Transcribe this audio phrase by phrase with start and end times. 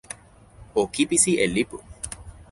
[0.79, 1.77] o kipisi e lipu.